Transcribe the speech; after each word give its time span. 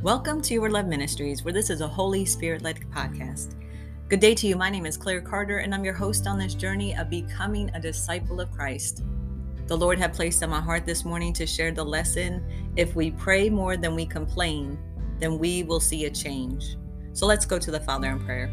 Welcome 0.00 0.40
to 0.42 0.54
Your 0.54 0.70
Love 0.70 0.86
Ministries, 0.86 1.44
where 1.44 1.52
this 1.52 1.70
is 1.70 1.80
a 1.80 1.86
Holy 1.86 2.24
Spirit 2.24 2.62
led 2.62 2.80
podcast. 2.92 3.54
Good 4.08 4.20
day 4.20 4.34
to 4.34 4.46
you. 4.46 4.56
My 4.56 4.70
name 4.70 4.86
is 4.86 4.96
Claire 4.96 5.20
Carter, 5.20 5.58
and 5.58 5.74
I'm 5.74 5.84
your 5.84 5.94
host 5.94 6.26
on 6.26 6.38
this 6.38 6.54
journey 6.54 6.96
of 6.96 7.10
becoming 7.10 7.70
a 7.74 7.80
disciple 7.80 8.40
of 8.40 8.50
Christ. 8.50 9.02
The 9.66 9.76
Lord 9.76 9.98
had 9.98 10.14
placed 10.14 10.42
on 10.42 10.50
my 10.50 10.60
heart 10.60 10.86
this 10.86 11.04
morning 11.04 11.32
to 11.34 11.46
share 11.46 11.72
the 11.72 11.84
lesson 11.84 12.42
if 12.76 12.96
we 12.96 13.10
pray 13.10 13.50
more 13.50 13.76
than 13.76 13.94
we 13.94 14.06
complain, 14.06 14.78
then 15.18 15.38
we 15.38 15.62
will 15.62 15.80
see 15.80 16.06
a 16.06 16.10
change. 16.10 16.76
So 17.12 17.26
let's 17.26 17.44
go 17.44 17.58
to 17.58 17.70
the 17.70 17.80
Father 17.80 18.10
in 18.10 18.18
prayer. 18.20 18.50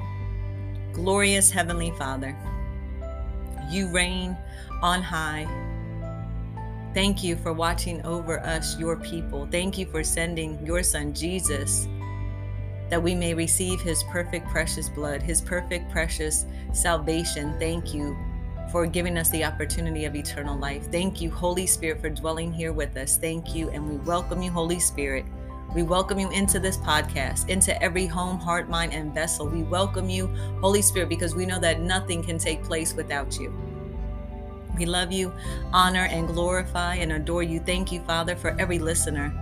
Glorious 0.94 1.50
Heavenly 1.52 1.92
Father, 1.92 2.38
you 3.70 3.88
reign 3.88 4.38
on 4.82 5.02
high. 5.02 5.48
Thank 6.96 7.26
you 7.26 7.36
for 7.36 7.52
watching 7.52 8.02
over 8.06 8.40
us, 8.40 8.80
your 8.80 8.96
people. 8.96 9.50
Thank 9.52 9.78
you 9.78 9.86
for 9.86 10.02
sending 10.02 10.66
your 10.66 10.82
Son, 10.82 11.14
Jesus, 11.14 11.90
that 12.90 13.04
we 13.04 13.14
may 13.14 13.34
receive 13.34 13.82
his 13.82 14.02
perfect, 14.04 14.48
precious 14.48 14.88
blood, 14.88 15.22
his 15.22 15.42
perfect, 15.42 15.92
precious 15.92 16.46
salvation. 16.72 17.60
Thank 17.60 17.94
you 17.94 18.18
for 18.72 18.86
giving 18.86 19.18
us 19.18 19.30
the 19.32 19.44
opportunity 19.44 20.06
of 20.06 20.16
eternal 20.16 20.58
life. 20.58 20.90
Thank 20.90 21.20
you, 21.20 21.30
Holy 21.30 21.68
Spirit, 21.68 22.00
for 22.00 22.10
dwelling 22.10 22.54
here 22.54 22.72
with 22.72 22.96
us. 22.96 23.18
Thank 23.18 23.54
you, 23.54 23.70
and 23.72 23.90
we 23.90 23.98
welcome 23.98 24.42
you, 24.42 24.50
Holy 24.50 24.80
Spirit. 24.80 25.26
We 25.76 25.84
welcome 25.84 26.18
you 26.18 26.30
into 26.32 26.62
this 26.62 26.78
podcast, 26.78 27.50
into 27.50 27.78
every 27.84 28.06
home, 28.06 28.40
heart, 28.40 28.70
mind, 28.70 28.94
and 28.94 29.14
vessel. 29.14 29.50
We 29.50 29.64
welcome 29.64 30.10
you, 30.10 30.28
Holy 30.62 30.82
Spirit, 30.82 31.10
because 31.10 31.36
we 31.36 31.46
know 31.46 31.60
that 31.60 31.82
nothing 31.82 32.24
can 32.24 32.38
take 32.38 32.64
place 32.64 32.94
without 32.94 33.38
you. 33.38 33.65
We 34.78 34.86
love 34.86 35.12
you, 35.12 35.34
honor, 35.74 36.08
and 36.12 36.28
glorify 36.28 36.96
and 36.96 37.14
adore 37.14 37.44
you. 37.44 37.60
Thank 37.60 37.92
you, 37.92 38.02
Father, 38.02 38.36
for 38.36 38.56
every 38.60 38.80
listener, 38.80 39.34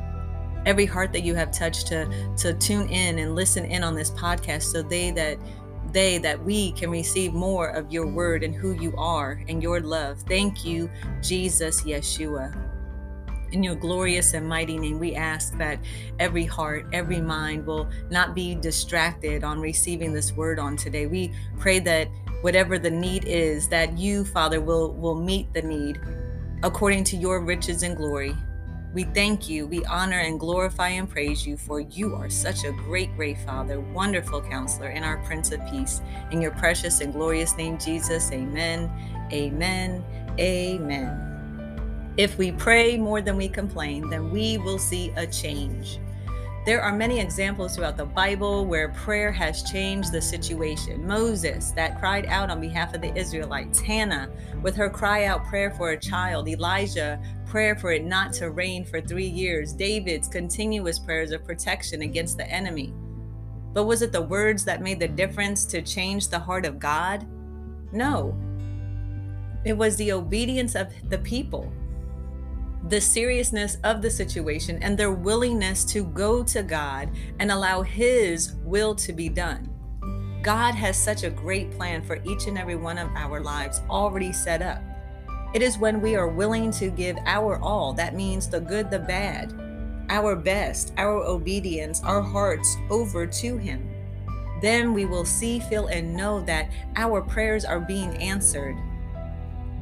every 0.66 0.86
heart 0.86 1.12
that 1.14 1.24
you 1.24 1.36
have 1.36 1.52
touched 1.52 1.88
to, 1.88 2.08
to 2.38 2.54
tune 2.54 2.90
in 2.90 3.20
and 3.20 3.36
listen 3.36 3.66
in 3.66 3.84
on 3.84 3.96
this 3.96 4.12
podcast 4.12 4.64
so 4.64 4.82
they 4.82 5.12
that 5.12 5.38
they 5.92 6.18
that 6.18 6.44
we 6.44 6.72
can 6.72 6.90
receive 6.90 7.34
more 7.34 7.70
of 7.70 7.92
your 7.92 8.08
word 8.08 8.44
and 8.44 8.56
who 8.56 8.74
you 8.74 8.94
are 8.98 9.44
and 9.48 9.62
your 9.62 9.80
love. 9.80 10.20
Thank 10.28 10.66
you, 10.66 10.90
Jesus 11.22 11.84
Yeshua. 11.84 12.54
In 13.52 13.62
your 13.62 13.76
glorious 13.76 14.34
and 14.34 14.50
mighty 14.50 14.80
name, 14.80 14.98
we 14.98 15.14
ask 15.14 15.56
that 15.60 15.78
every 16.18 16.46
heart, 16.46 16.88
every 16.92 17.22
mind 17.22 17.68
will 17.68 17.88
not 18.10 18.34
be 18.34 18.56
distracted 18.56 19.44
on 19.44 19.62
receiving 19.62 20.12
this 20.12 20.32
word 20.32 20.58
on 20.58 20.76
today. 20.76 21.06
We 21.06 21.32
pray 21.60 21.78
that 21.80 22.08
whatever 22.44 22.78
the 22.78 22.92
need 22.92 23.24
is, 23.26 23.70
that 23.70 23.98
you, 23.98 24.26
Father, 24.26 24.60
will, 24.60 24.92
will 24.94 25.16
meet 25.16 25.52
the 25.54 25.62
need 25.62 26.00
according 26.62 27.06
to 27.06 27.16
your 27.16 27.40
riches 27.40 27.84
and 27.84 27.96
glory. 27.96 28.36
We 28.94 29.06
thank 29.06 29.50
you, 29.50 29.66
we 29.66 29.84
honor 29.86 30.20
and 30.20 30.38
glorify 30.40 30.90
and 30.90 31.10
praise 31.10 31.48
you, 31.48 31.56
for 31.56 31.80
you 31.80 32.14
are 32.16 32.30
such 32.30 32.66
a 32.66 32.74
great, 32.74 33.16
great 33.16 33.40
Father, 33.40 33.80
wonderful 33.80 34.42
counselor, 34.42 34.90
and 34.90 35.06
our 35.06 35.18
Prince 35.24 35.54
of 35.54 35.66
Peace. 35.72 36.02
In 36.32 36.42
your 36.42 36.52
precious 36.52 37.00
and 37.00 37.14
glorious 37.14 37.56
name, 37.56 37.78
Jesus, 37.80 38.30
amen, 38.32 38.92
amen, 39.32 40.04
amen. 40.38 42.14
If 42.18 42.38
we 42.38 42.52
pray 42.52 42.98
more 42.98 43.22
than 43.22 43.38
we 43.38 43.48
complain, 43.48 44.10
then 44.10 44.30
we 44.32 44.58
will 44.58 44.78
see 44.78 45.12
a 45.16 45.26
change. 45.26 45.98
There 46.66 46.82
are 46.82 46.96
many 46.96 47.20
examples 47.20 47.76
throughout 47.76 47.98
the 47.98 48.06
Bible 48.06 48.66
where 48.66 48.88
prayer 48.88 49.34
has 49.34 49.70
changed 49.70 50.14
the 50.14 50.22
situation. 50.22 51.06
Moses, 51.06 51.72
that 51.72 52.00
cried 52.00 52.26
out 52.28 52.50
on 52.50 52.62
behalf 52.62 52.94
of 52.94 53.02
the 53.02 53.14
Israelites, 53.18 53.82
Hannah, 53.82 54.30
with 54.62 54.74
her 54.78 54.90
cry 54.90 55.26
out 55.26 55.44
prayer 55.44 55.72
for 55.72 55.90
a 55.90 56.00
child, 56.00 56.48
Elijah, 56.48 57.22
prayer 57.46 57.76
for 57.76 57.92
it 57.92 58.06
not 58.06 58.32
to 58.36 58.52
rain 58.52 58.86
for 58.86 59.02
three 59.02 59.28
years, 59.28 59.74
David's 59.74 60.30
continuous 60.30 61.00
prayers 61.00 61.32
of 61.32 61.44
protection 61.44 62.04
against 62.04 62.38
the 62.38 62.50
enemy. 62.50 62.94
But 63.74 63.84
was 63.84 64.02
it 64.02 64.14
the 64.14 64.22
words 64.22 64.64
that 64.64 64.82
made 64.82 65.02
the 65.02 65.08
difference 65.10 65.66
to 65.66 65.82
change 65.82 66.30
the 66.30 66.40
heart 66.40 66.66
of 66.66 66.80
God? 66.80 67.28
No. 67.92 68.40
It 69.66 69.74
was 69.74 69.98
the 69.98 70.14
obedience 70.14 70.76
of 70.76 70.94
the 71.10 71.18
people 71.18 71.74
the 72.90 73.00
seriousness 73.00 73.78
of 73.84 74.02
the 74.02 74.10
situation 74.10 74.82
and 74.84 74.98
their 74.98 75.12
willingness 75.12 75.86
to 75.86 76.04
go 76.04 76.44
to 76.44 76.64
God 76.64 77.10
and 77.40 77.50
allow 77.52 77.82
His 77.82 78.56
will 78.64 78.94
to 78.96 79.14
be 79.14 79.30
done. 79.30 79.70
God 80.42 80.76
has 80.76 80.98
such 80.98 81.24
a 81.24 81.30
great 81.30 81.72
plan 81.72 82.04
for 82.04 82.20
each 82.26 82.48
and 82.48 82.58
every 82.58 82.76
one 82.76 82.98
of 82.98 83.10
our 83.16 83.40
lives 83.40 83.82
already 83.90 84.34
set 84.34 84.62
up. 84.62 84.82
It 85.54 85.62
is 85.62 85.78
when 85.78 86.02
we 86.02 86.16
are 86.16 86.28
willing 86.28 86.72
to 86.72 86.90
give 86.90 87.18
our 87.26 87.58
all, 87.60 87.94
that 87.94 88.16
means 88.16 88.50
the 88.50 88.60
good, 88.60 88.92
the 88.92 89.00
bad, 89.00 89.54
our 90.10 90.36
best, 90.36 90.92
our 90.98 91.24
obedience, 91.24 92.02
our 92.04 92.22
hearts 92.22 92.76
over 92.90 93.26
to 93.26 93.58
Him. 93.58 93.90
Then 94.62 94.94
we 94.94 95.06
will 95.06 95.26
see, 95.26 95.60
feel, 95.62 95.88
and 95.88 96.16
know 96.16 96.42
that 96.42 96.70
our 96.98 97.22
prayers 97.22 97.64
are 97.64 97.80
being 97.80 98.16
answered 98.18 98.76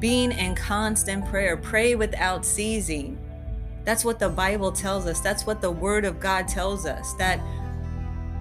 being 0.02 0.32
in 0.32 0.52
constant 0.56 1.24
prayer, 1.26 1.56
pray 1.56 1.94
without 1.94 2.44
ceasing. 2.44 3.16
That's 3.84 4.04
what 4.04 4.18
the 4.18 4.28
Bible 4.28 4.72
tells 4.72 5.06
us. 5.06 5.20
That's 5.20 5.46
what 5.46 5.60
the 5.60 5.70
Word 5.70 6.04
of 6.04 6.18
God 6.18 6.48
tells 6.48 6.86
us. 6.86 7.14
That 7.14 7.38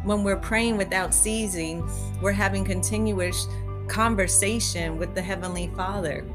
when 0.04 0.24
we're 0.24 0.38
praying 0.38 0.78
without 0.78 1.14
ceasing, 1.14 1.88
we're 2.20 2.32
having 2.32 2.66
continuous 2.66 3.48
conversation 3.88 4.98
with 4.98 5.14
the 5.14 5.22
Heavenly 5.22 5.72
Father. 5.76 6.26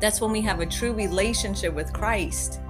That's 0.00 0.22
when 0.22 0.32
we 0.32 0.40
have 0.40 0.60
a 0.60 0.66
true 0.66 0.94
relationship 0.94 1.74
with 1.74 1.92
Christ. 1.92 2.60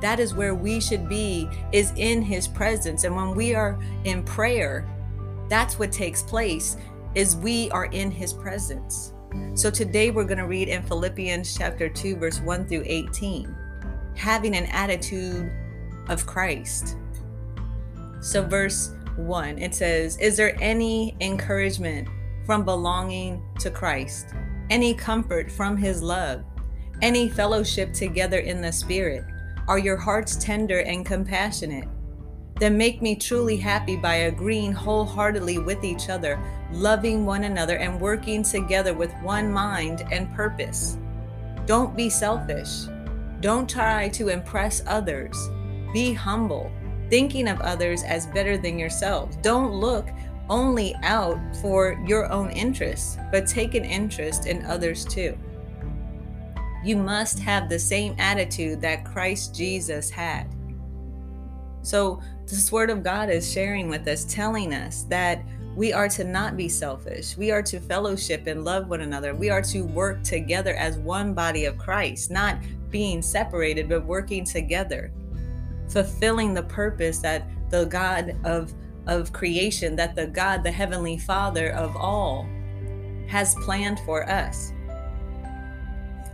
That 0.00 0.18
is 0.18 0.32
where 0.32 0.54
we 0.54 0.80
should 0.80 1.10
be, 1.10 1.46
is 1.72 1.92
in 1.96 2.22
His 2.22 2.48
presence. 2.48 3.04
And 3.04 3.14
when 3.14 3.34
we 3.34 3.54
are 3.54 3.78
in 4.04 4.24
prayer, 4.24 4.88
that's 5.50 5.78
what 5.78 5.92
takes 5.92 6.22
place, 6.22 6.78
is 7.14 7.36
we 7.36 7.70
are 7.70 7.84
in 7.86 8.10
His 8.10 8.32
presence. 8.32 9.12
So 9.54 9.70
today 9.70 10.10
we're 10.10 10.24
going 10.24 10.38
to 10.38 10.46
read 10.46 10.68
in 10.68 10.82
Philippians 10.82 11.56
chapter 11.56 11.88
2, 11.88 12.16
verse 12.16 12.40
1 12.40 12.66
through 12.66 12.84
18, 12.86 13.54
having 14.14 14.56
an 14.56 14.66
attitude 14.66 15.52
of 16.08 16.26
Christ. 16.26 16.96
So, 18.20 18.42
verse 18.42 18.92
1, 19.16 19.58
it 19.58 19.74
says, 19.74 20.16
Is 20.18 20.36
there 20.36 20.56
any 20.60 21.16
encouragement 21.20 22.08
from 22.46 22.64
belonging 22.64 23.42
to 23.60 23.70
Christ? 23.70 24.28
Any 24.70 24.94
comfort 24.94 25.50
from 25.50 25.76
his 25.76 26.02
love? 26.02 26.44
Any 27.00 27.28
fellowship 27.28 27.92
together 27.92 28.38
in 28.38 28.60
the 28.60 28.72
Spirit? 28.72 29.24
Are 29.68 29.78
your 29.78 29.96
hearts 29.96 30.36
tender 30.36 30.80
and 30.80 31.04
compassionate? 31.04 31.88
Then 32.62 32.78
make 32.78 33.02
me 33.02 33.16
truly 33.16 33.56
happy 33.56 33.96
by 33.96 34.14
agreeing 34.14 34.72
wholeheartedly 34.72 35.58
with 35.58 35.82
each 35.82 36.08
other, 36.08 36.38
loving 36.70 37.26
one 37.26 37.42
another, 37.42 37.76
and 37.76 38.00
working 38.00 38.44
together 38.44 38.94
with 38.94 39.12
one 39.14 39.50
mind 39.50 40.04
and 40.12 40.32
purpose. 40.32 40.96
Don't 41.66 41.96
be 41.96 42.08
selfish. 42.08 42.84
Don't 43.40 43.68
try 43.68 44.10
to 44.10 44.28
impress 44.28 44.80
others. 44.86 45.36
Be 45.92 46.12
humble, 46.12 46.70
thinking 47.10 47.48
of 47.48 47.60
others 47.62 48.04
as 48.04 48.28
better 48.28 48.56
than 48.56 48.78
yourselves. 48.78 49.36
Don't 49.42 49.72
look 49.72 50.06
only 50.48 50.94
out 51.02 51.40
for 51.56 52.00
your 52.06 52.30
own 52.30 52.48
interests, 52.52 53.18
but 53.32 53.48
take 53.48 53.74
an 53.74 53.84
interest 53.84 54.46
in 54.46 54.64
others 54.66 55.04
too. 55.04 55.36
You 56.84 56.94
must 56.94 57.40
have 57.40 57.68
the 57.68 57.80
same 57.80 58.14
attitude 58.20 58.80
that 58.82 59.04
Christ 59.04 59.52
Jesus 59.52 60.10
had. 60.10 60.46
So, 61.82 62.22
this 62.52 62.70
word 62.70 62.90
of 62.90 63.02
God 63.02 63.30
is 63.30 63.50
sharing 63.50 63.88
with 63.88 64.06
us, 64.06 64.24
telling 64.24 64.74
us 64.74 65.04
that 65.04 65.42
we 65.74 65.94
are 65.94 66.08
to 66.10 66.22
not 66.22 66.54
be 66.54 66.68
selfish. 66.68 67.34
We 67.34 67.50
are 67.50 67.62
to 67.62 67.80
fellowship 67.80 68.46
and 68.46 68.62
love 68.62 68.88
one 68.88 69.00
another. 69.00 69.34
We 69.34 69.48
are 69.48 69.62
to 69.62 69.82
work 69.82 70.22
together 70.22 70.74
as 70.74 70.98
one 70.98 71.32
body 71.32 71.64
of 71.64 71.78
Christ, 71.78 72.30
not 72.30 72.58
being 72.90 73.22
separated, 73.22 73.88
but 73.88 74.04
working 74.04 74.44
together, 74.44 75.10
fulfilling 75.88 76.52
the 76.52 76.64
purpose 76.64 77.20
that 77.20 77.48
the 77.70 77.86
God 77.86 78.36
of, 78.44 78.74
of 79.06 79.32
creation, 79.32 79.96
that 79.96 80.14
the 80.14 80.26
God, 80.26 80.62
the 80.62 80.70
Heavenly 80.70 81.16
Father 81.16 81.70
of 81.70 81.96
all, 81.96 82.46
has 83.28 83.54
planned 83.64 83.98
for 84.00 84.28
us 84.28 84.72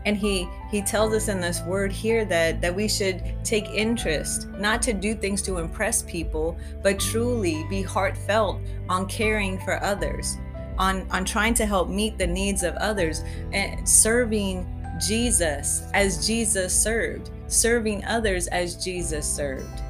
and 0.09 0.17
he 0.17 0.49
he 0.71 0.81
tells 0.81 1.13
us 1.13 1.29
in 1.29 1.39
this 1.39 1.61
word 1.63 1.93
here 1.93 2.25
that 2.25 2.63
that 2.63 2.75
we 2.75 2.89
should 2.89 3.23
take 3.45 3.67
interest 3.67 4.49
not 4.53 4.81
to 4.81 4.95
do 4.95 5.15
things 5.15 5.43
to 5.43 5.59
impress 5.59 6.03
people 6.03 6.57
but 6.83 6.99
truly 6.99 7.63
be 7.69 7.83
heartfelt 7.83 8.59
on 8.89 9.07
caring 9.07 9.59
for 9.61 9.83
others 9.85 10.39
on 10.79 11.07
on 11.11 11.27
trying 11.27 11.53
to 11.53 11.67
help 11.67 11.91
meet 11.91 12.17
the 12.17 12.27
needs 12.27 12.63
of 12.63 12.75
others 12.77 13.23
and 13.53 13.87
serving 13.87 14.67
Jesus 15.07 15.83
as 15.93 16.27
Jesus 16.27 16.75
served 16.75 17.31
serving 17.49 18.05
others 18.05 18.47
as 18.49 18.83
Jesus 18.83 19.27
served. 19.27 19.83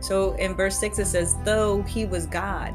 So 0.00 0.32
in 0.34 0.54
verse 0.54 0.78
6 0.78 0.98
it 0.98 1.06
says 1.06 1.34
though 1.44 1.82
he 1.82 2.04
was 2.04 2.26
God 2.26 2.74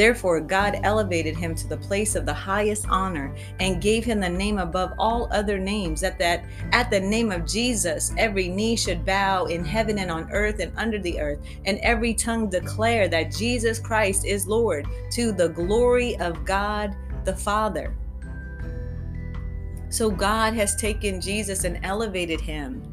Therefore, 0.00 0.40
God 0.40 0.80
elevated 0.82 1.36
him 1.36 1.54
to 1.54 1.68
the 1.68 1.76
place 1.76 2.14
of 2.14 2.24
the 2.24 2.32
highest 2.32 2.86
honor 2.88 3.36
and 3.58 3.82
gave 3.82 4.02
him 4.02 4.18
the 4.18 4.30
name 4.30 4.56
above 4.56 4.94
all 4.98 5.28
other 5.30 5.58
names, 5.58 6.00
that, 6.00 6.18
that 6.18 6.46
at 6.72 6.90
the 6.90 6.98
name 6.98 7.30
of 7.30 7.44
Jesus, 7.44 8.10
every 8.16 8.48
knee 8.48 8.76
should 8.76 9.04
bow 9.04 9.44
in 9.44 9.62
heaven 9.62 9.98
and 9.98 10.10
on 10.10 10.32
earth 10.32 10.58
and 10.58 10.72
under 10.78 10.98
the 10.98 11.20
earth, 11.20 11.40
and 11.66 11.78
every 11.82 12.14
tongue 12.14 12.48
declare 12.48 13.08
that 13.08 13.30
Jesus 13.30 13.78
Christ 13.78 14.24
is 14.24 14.46
Lord, 14.46 14.86
to 15.10 15.32
the 15.32 15.50
glory 15.50 16.16
of 16.16 16.46
God 16.46 16.96
the 17.26 17.36
Father. 17.36 17.94
So 19.90 20.10
God 20.10 20.54
has 20.54 20.74
taken 20.76 21.20
Jesus 21.20 21.64
and 21.64 21.78
elevated 21.84 22.40
him 22.40 22.89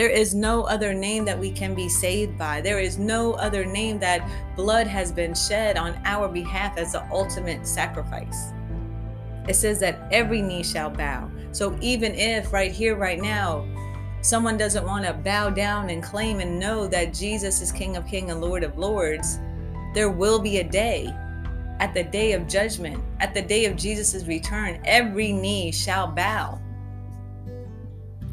there 0.00 0.08
is 0.08 0.34
no 0.34 0.62
other 0.62 0.94
name 0.94 1.26
that 1.26 1.38
we 1.38 1.50
can 1.50 1.74
be 1.74 1.86
saved 1.86 2.38
by. 2.38 2.62
There 2.62 2.78
is 2.78 2.96
no 2.96 3.34
other 3.34 3.66
name 3.66 3.98
that 3.98 4.26
blood 4.56 4.86
has 4.86 5.12
been 5.12 5.34
shed 5.34 5.76
on 5.76 6.00
our 6.06 6.26
behalf 6.26 6.78
as 6.78 6.92
the 6.92 7.06
ultimate 7.12 7.66
sacrifice. 7.66 8.54
It 9.46 9.56
says 9.56 9.78
that 9.80 10.08
every 10.10 10.40
knee 10.40 10.62
shall 10.62 10.88
bow. 10.88 11.30
So 11.52 11.76
even 11.82 12.14
if 12.14 12.50
right 12.50 12.72
here, 12.72 12.96
right 12.96 13.20
now, 13.20 13.66
someone 14.22 14.56
doesn't 14.56 14.86
want 14.86 15.04
to 15.04 15.12
bow 15.12 15.50
down 15.50 15.90
and 15.90 16.02
claim 16.02 16.40
and 16.40 16.58
know 16.58 16.86
that 16.86 17.12
Jesus 17.12 17.60
is 17.60 17.70
King 17.70 17.98
of 17.98 18.06
Kings 18.06 18.32
and 18.32 18.40
Lord 18.40 18.64
of 18.64 18.78
Lords, 18.78 19.38
there 19.92 20.08
will 20.08 20.38
be 20.38 20.60
a 20.60 20.64
day 20.64 21.14
at 21.78 21.92
the 21.92 22.04
day 22.04 22.32
of 22.32 22.48
judgment, 22.48 23.04
at 23.20 23.34
the 23.34 23.42
day 23.42 23.66
of 23.66 23.76
Jesus' 23.76 24.24
return, 24.24 24.80
every 24.86 25.30
knee 25.30 25.70
shall 25.70 26.06
bow. 26.06 26.58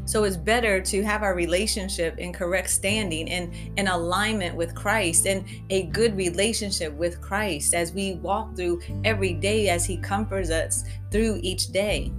So 0.08 0.24
it's 0.24 0.38
better 0.38 0.80
to 0.80 1.02
have 1.02 1.22
our 1.22 1.34
relationship 1.34 2.16
in 2.16 2.32
correct 2.32 2.70
standing 2.70 3.28
and 3.28 3.52
in 3.76 3.88
alignment 3.88 4.56
with 4.56 4.74
Christ 4.74 5.26
and 5.26 5.44
a 5.68 5.82
good 5.88 6.16
relationship 6.16 6.94
with 6.94 7.20
Christ 7.20 7.74
as 7.74 7.92
we 7.92 8.14
walk 8.14 8.56
through 8.56 8.80
every 9.04 9.34
day 9.34 9.68
as 9.68 9.84
He 9.84 9.98
comforts 9.98 10.48
us 10.48 10.84
through 11.10 11.40
each 11.42 11.72
day. 11.72 12.10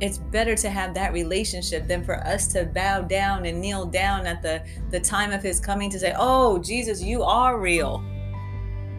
It's 0.00 0.18
better 0.18 0.56
to 0.56 0.68
have 0.68 0.92
that 0.94 1.12
relationship 1.12 1.86
than 1.86 2.02
for 2.04 2.16
us 2.26 2.48
to 2.48 2.64
bow 2.64 3.02
down 3.02 3.46
and 3.46 3.60
kneel 3.60 3.86
down 3.86 4.26
at 4.26 4.42
the, 4.42 4.64
the 4.90 4.98
time 4.98 5.30
of 5.30 5.40
His 5.40 5.60
coming 5.60 5.90
to 5.90 6.00
say, 6.00 6.14
Oh, 6.18 6.58
Jesus, 6.58 7.00
you 7.00 7.22
are 7.22 7.60
real. 7.60 8.02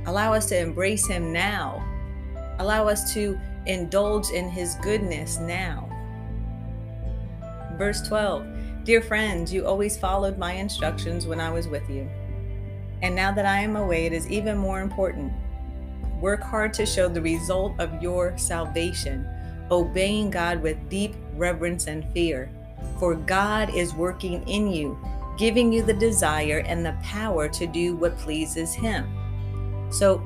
Allow 0.05 0.33
us 0.33 0.45
to 0.45 0.57
embrace 0.57 1.05
Him 1.05 1.33
now. 1.33 1.85
Allow 2.59 2.87
us 2.87 3.13
to 3.13 3.37
indulge 3.65 4.29
in 4.29 4.47
His 4.47 4.75
goodness 4.75 5.37
now. 5.37 5.88
Verse 7.79 8.01
12 8.01 8.45
Dear 8.83 9.01
friends, 9.01 9.53
you 9.53 9.65
always 9.65 9.97
followed 9.97 10.37
my 10.37 10.51
instructions 10.51 11.25
when 11.25 11.39
I 11.39 11.49
was 11.49 11.69
with 11.69 11.89
you. 11.89 12.09
And 13.01 13.15
now 13.15 13.31
that 13.31 13.45
I 13.45 13.61
am 13.61 13.77
away, 13.77 14.05
it 14.05 14.11
is 14.11 14.29
even 14.29 14.57
more 14.57 14.81
important. 14.81 15.31
Work 16.19 16.43
hard 16.43 16.73
to 16.73 16.85
show 16.85 17.07
the 17.07 17.21
result 17.21 17.79
of 17.79 18.03
your 18.03 18.37
salvation, 18.37 19.25
obeying 19.71 20.29
God 20.29 20.61
with 20.61 20.89
deep 20.89 21.15
reverence 21.35 21.87
and 21.87 22.05
fear. 22.13 22.51
For 22.99 23.15
God 23.15 23.73
is 23.73 23.93
working 23.93 24.45
in 24.45 24.67
you, 24.67 24.99
giving 25.37 25.71
you 25.71 25.81
the 25.81 25.93
desire 25.93 26.63
and 26.65 26.85
the 26.85 26.97
power 27.01 27.47
to 27.47 27.65
do 27.65 27.95
what 27.95 28.17
pleases 28.17 28.73
Him. 28.73 29.07
So, 29.89 30.21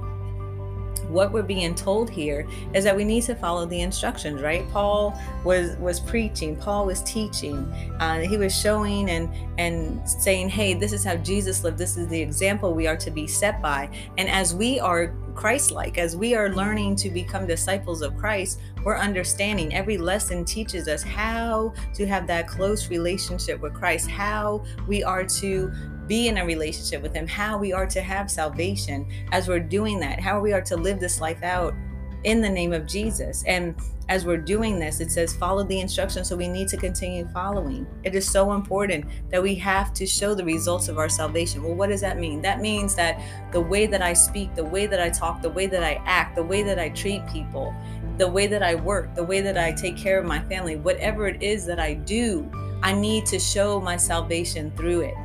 what 1.13 1.31
we're 1.31 1.43
being 1.43 1.75
told 1.75 2.09
here 2.09 2.47
is 2.73 2.83
that 2.83 2.95
we 2.95 3.03
need 3.03 3.23
to 3.23 3.35
follow 3.35 3.65
the 3.65 3.81
instructions 3.81 4.41
right? 4.41 4.69
Paul 4.71 5.17
was 5.43 5.75
was 5.77 5.99
preaching 5.99 6.55
paul 6.55 6.85
was 6.85 7.01
teaching 7.03 7.57
uh, 7.99 8.19
he 8.19 8.37
was 8.37 8.57
showing 8.57 9.09
and 9.09 9.29
and 9.59 10.07
saying 10.07 10.49
hey 10.49 10.73
this 10.73 10.93
is 10.93 11.03
how 11.03 11.15
jesus 11.17 11.63
lived 11.63 11.77
this 11.77 11.97
is 11.97 12.07
the 12.07 12.19
example 12.19 12.73
we 12.73 12.87
are 12.87 12.97
to 12.97 13.11
be 13.11 13.27
set 13.27 13.61
by. 13.61 13.89
And 14.17 14.29
as 14.29 14.53
we 14.55 14.79
are 14.79 15.13
Christ-like 15.35 15.97
as 15.97 16.15
we 16.15 16.35
are 16.35 16.49
learning 16.49 16.95
to 16.97 17.09
become 17.09 17.47
disciples 17.47 18.03
of 18.03 18.15
Christ 18.15 18.59
we're 18.83 18.97
understanding 18.97 19.73
every 19.73 19.97
lesson 19.97 20.45
teaches 20.45 20.87
us 20.87 21.01
how 21.01 21.73
to 21.95 22.05
have 22.05 22.27
that 22.27 22.47
close 22.47 22.89
relationship 22.89 23.59
with 23.59 23.73
Christ 23.73 24.09
how 24.09 24.63
we 24.87 25.03
are 25.03 25.25
to 25.25 25.71
be 26.07 26.27
in 26.27 26.37
a 26.37 26.45
relationship 26.45 27.01
with 27.01 27.13
Him, 27.13 27.27
how 27.27 27.57
we 27.57 27.73
are 27.73 27.87
to 27.87 28.01
have 28.01 28.29
salvation 28.29 29.07
as 29.31 29.47
we're 29.47 29.59
doing 29.59 29.99
that, 29.99 30.19
how 30.19 30.39
we 30.39 30.53
are 30.53 30.61
to 30.61 30.75
live 30.75 30.99
this 30.99 31.21
life 31.21 31.43
out 31.43 31.73
in 32.23 32.41
the 32.41 32.49
name 32.49 32.73
of 32.73 32.85
Jesus. 32.85 33.43
And 33.45 33.75
as 34.09 34.25
we're 34.25 34.37
doing 34.37 34.79
this, 34.79 34.99
it 34.99 35.11
says 35.11 35.33
follow 35.33 35.63
the 35.63 35.79
instructions. 35.79 36.27
So 36.27 36.35
we 36.35 36.47
need 36.47 36.67
to 36.69 36.77
continue 36.77 37.27
following. 37.29 37.87
It 38.03 38.15
is 38.15 38.29
so 38.29 38.53
important 38.53 39.05
that 39.29 39.41
we 39.41 39.55
have 39.55 39.93
to 39.93 40.05
show 40.05 40.35
the 40.35 40.43
results 40.43 40.89
of 40.89 40.97
our 40.97 41.09
salvation. 41.09 41.63
Well, 41.63 41.75
what 41.75 41.89
does 41.89 42.01
that 42.01 42.17
mean? 42.17 42.41
That 42.41 42.59
means 42.59 42.95
that 42.95 43.21
the 43.51 43.61
way 43.61 43.85
that 43.87 44.01
I 44.01 44.13
speak, 44.13 44.55
the 44.55 44.63
way 44.63 44.87
that 44.87 45.01
I 45.01 45.09
talk, 45.09 45.41
the 45.41 45.49
way 45.49 45.67
that 45.67 45.83
I 45.83 46.01
act, 46.05 46.35
the 46.35 46.43
way 46.43 46.63
that 46.63 46.79
I 46.79 46.89
treat 46.89 47.25
people, 47.27 47.73
the 48.17 48.27
way 48.27 48.47
that 48.47 48.61
I 48.61 48.75
work, 48.75 49.15
the 49.15 49.23
way 49.23 49.41
that 49.41 49.57
I 49.57 49.71
take 49.71 49.97
care 49.97 50.19
of 50.19 50.25
my 50.25 50.41
family, 50.43 50.75
whatever 50.75 51.27
it 51.27 51.41
is 51.41 51.65
that 51.65 51.79
I 51.79 51.93
do, 51.93 52.49
I 52.83 52.93
need 52.93 53.25
to 53.27 53.39
show 53.39 53.79
my 53.79 53.95
salvation 53.95 54.71
through 54.75 55.01
it. 55.01 55.15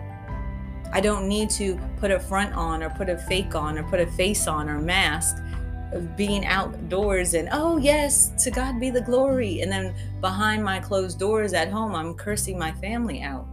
I 0.93 1.01
don't 1.01 1.29
need 1.29 1.51
to 1.51 1.79
put 1.99 2.11
a 2.11 2.19
front 2.19 2.55
on 2.55 2.83
or 2.83 2.91
put 2.91 3.09
a 3.09 3.19
fake 3.19 3.55
on 3.55 3.79
or 3.79 3.83
put 3.85 4.01
a 4.01 4.07
face 4.07 4.47
on 4.47 4.69
or 4.69 4.81
mask 4.81 5.37
of 5.93 6.17
being 6.17 6.45
outdoors 6.45 7.35
and 7.35 7.49
oh 7.53 7.79
yes 7.79 8.31
to 8.45 8.51
God 8.51 8.79
be 8.79 8.91
the 8.91 9.01
glory 9.01 9.61
and 9.61 9.73
then 9.73 9.95
behind 10.21 10.63
my 10.63 10.79
closed 10.79 11.19
doors 11.19 11.53
at 11.53 11.71
home 11.71 11.95
I'm 11.95 12.15
cursing 12.15 12.59
my 12.59 12.73
family 12.73 13.23
out. 13.23 13.47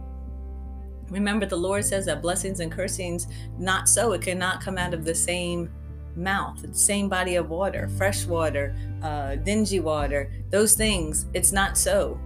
Remember 1.08 1.46
the 1.46 1.56
Lord 1.56 1.84
says 1.84 2.06
that 2.06 2.20
blessings 2.20 2.60
and 2.60 2.70
cursings 2.70 3.28
not 3.58 3.88
so 3.88 4.12
it 4.12 4.22
cannot 4.22 4.60
come 4.60 4.76
out 4.76 4.92
of 4.92 5.04
the 5.04 5.14
same 5.14 5.70
mouth, 6.16 6.60
the 6.62 6.74
same 6.74 7.08
body 7.08 7.36
of 7.36 7.50
water, 7.50 7.88
fresh 7.96 8.24
water, 8.26 8.74
uh, 9.02 9.36
dingy 9.36 9.80
water, 9.80 10.32
those 10.50 10.74
things. 10.74 11.26
It's 11.34 11.52
not 11.52 11.76
so. 11.76 12.18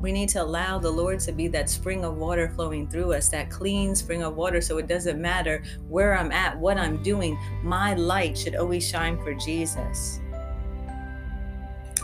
We 0.00 0.12
need 0.12 0.28
to 0.30 0.42
allow 0.42 0.78
the 0.78 0.90
Lord 0.90 1.20
to 1.20 1.32
be 1.32 1.48
that 1.48 1.70
spring 1.70 2.04
of 2.04 2.16
water 2.16 2.48
flowing 2.48 2.86
through 2.88 3.14
us, 3.14 3.28
that 3.30 3.50
clean 3.50 3.94
spring 3.94 4.22
of 4.22 4.36
water. 4.36 4.60
So 4.60 4.78
it 4.78 4.86
doesn't 4.86 5.20
matter 5.20 5.62
where 5.88 6.16
I'm 6.16 6.32
at, 6.32 6.58
what 6.58 6.76
I'm 6.76 7.02
doing, 7.02 7.38
my 7.62 7.94
light 7.94 8.36
should 8.36 8.56
always 8.56 8.86
shine 8.86 9.16
for 9.22 9.34
Jesus. 9.34 10.20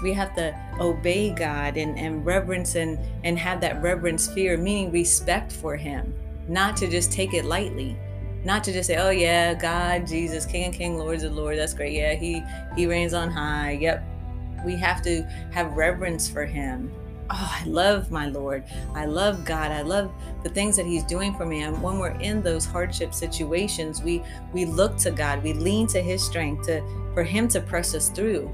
We 0.02 0.12
have 0.14 0.34
to 0.34 0.58
obey 0.80 1.30
God 1.30 1.76
and, 1.76 1.96
and 1.98 2.24
reverence 2.24 2.74
and, 2.74 2.98
and 3.24 3.38
have 3.38 3.60
that 3.60 3.80
reverence 3.82 4.26
fear, 4.26 4.56
meaning 4.56 4.90
respect 4.90 5.52
for 5.52 5.76
Him, 5.76 6.12
not 6.48 6.76
to 6.78 6.88
just 6.88 7.12
take 7.12 7.34
it 7.34 7.44
lightly 7.44 7.96
not 8.44 8.64
to 8.64 8.72
just 8.72 8.88
say, 8.88 8.96
"Oh 8.96 9.10
yeah, 9.10 9.54
God, 9.54 10.04
Jesus, 10.04 10.44
King 10.44 10.64
and 10.64 10.74
King, 10.74 10.98
Lord 10.98 11.22
of 11.22 11.32
Lord, 11.32 11.58
that's 11.58 11.74
great. 11.74 11.92
Yeah, 11.92 12.14
He 12.14 12.42
He 12.74 12.86
reigns 12.86 13.14
on 13.14 13.30
high. 13.30 13.78
Yep." 13.80 14.04
We 14.64 14.74
have 14.76 15.00
to 15.02 15.22
have 15.52 15.74
reverence 15.74 16.28
for 16.28 16.44
Him 16.44 16.92
oh, 17.32 17.56
I 17.60 17.64
love 17.64 18.10
my 18.10 18.26
Lord. 18.26 18.64
I 18.94 19.06
love 19.06 19.44
God. 19.44 19.70
I 19.70 19.82
love 19.82 20.12
the 20.42 20.50
things 20.50 20.76
that 20.76 20.86
He's 20.86 21.04
doing 21.04 21.34
for 21.34 21.46
me. 21.46 21.62
And 21.62 21.82
when 21.82 21.98
we're 21.98 22.18
in 22.20 22.42
those 22.42 22.64
hardship 22.64 23.14
situations, 23.14 24.02
we 24.02 24.22
we 24.52 24.64
look 24.64 24.96
to 24.98 25.10
God. 25.10 25.42
We 25.42 25.52
lean 25.52 25.86
to 25.88 26.02
His 26.02 26.22
strength 26.22 26.66
to 26.66 26.82
for 27.14 27.22
Him 27.22 27.48
to 27.48 27.60
press 27.60 27.94
us 27.94 28.08
through. 28.08 28.50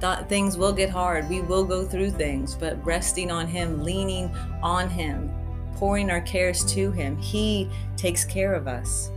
Thought 0.00 0.28
things 0.28 0.56
will 0.56 0.72
get 0.72 0.88
hard. 0.88 1.28
We 1.28 1.42
will 1.42 1.64
go 1.64 1.84
through 1.84 2.12
things, 2.12 2.54
but 2.54 2.84
resting 2.84 3.30
on 3.30 3.46
Him, 3.46 3.84
leaning 3.84 4.34
on 4.62 4.88
Him, 4.88 5.30
pouring 5.76 6.10
our 6.10 6.22
cares 6.22 6.64
to 6.72 6.90
Him, 6.90 7.18
He 7.18 7.68
takes 7.96 8.24
care 8.24 8.54
of 8.54 8.66
us. 8.66 9.10